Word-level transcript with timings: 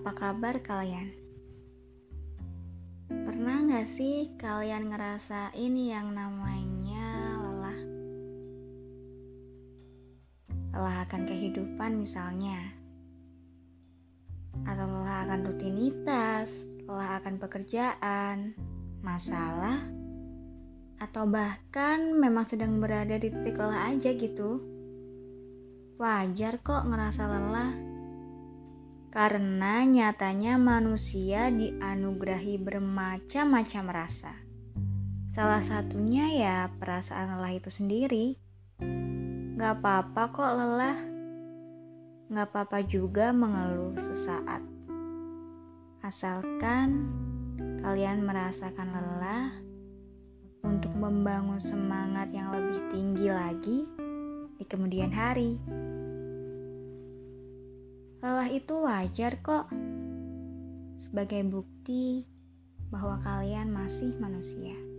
apa 0.00 0.16
kabar 0.16 0.56
kalian? 0.64 1.12
Pernah 3.04 3.68
gak 3.68 3.84
sih 4.00 4.32
kalian 4.40 4.88
ngerasain 4.88 5.74
yang 5.76 6.16
namanya 6.16 7.36
lelah? 7.36 7.80
Lelah 10.72 11.04
akan 11.04 11.28
kehidupan 11.28 12.00
misalnya 12.00 12.72
Atau 14.64 14.88
lelah 14.88 15.28
akan 15.28 15.40
rutinitas, 15.52 16.48
lelah 16.88 17.20
akan 17.20 17.36
pekerjaan, 17.36 18.56
masalah 19.04 19.84
Atau 20.96 21.28
bahkan 21.28 22.16
memang 22.16 22.48
sedang 22.48 22.80
berada 22.80 23.20
di 23.20 23.28
titik 23.28 23.52
lelah 23.60 23.92
aja 23.92 24.16
gitu 24.16 24.64
Wajar 26.00 26.56
kok 26.64 26.88
ngerasa 26.88 27.28
lelah 27.28 27.89
karena 29.10 29.82
nyatanya 29.82 30.54
manusia 30.54 31.50
dianugerahi 31.50 32.62
bermacam-macam 32.62 33.84
rasa. 33.90 34.32
Salah 35.34 35.62
satunya 35.66 36.30
ya 36.30 36.56
perasaan 36.78 37.38
lelah 37.38 37.54
itu 37.58 37.70
sendiri. 37.74 38.38
Gak 39.58 39.82
apa-apa 39.82 40.22
kok 40.30 40.52
lelah. 40.54 40.98
Gak 42.30 42.46
apa-apa 42.54 42.86
juga 42.86 43.34
mengeluh 43.34 43.98
sesaat. 43.98 44.62
Asalkan 46.06 47.10
kalian 47.82 48.22
merasakan 48.22 48.94
lelah 48.94 49.50
untuk 50.62 50.94
membangun 50.94 51.58
semangat 51.58 52.30
yang 52.30 52.54
lebih 52.54 52.80
tinggi 52.94 53.26
lagi 53.26 53.78
di 54.54 54.64
kemudian 54.70 55.10
hari. 55.10 55.58
Lelah 58.20 58.52
itu 58.52 58.74
wajar 58.84 59.40
kok, 59.40 59.72
sebagai 61.00 61.40
bukti 61.48 62.28
bahwa 62.92 63.16
kalian 63.24 63.72
masih 63.72 64.12
manusia. 64.20 64.89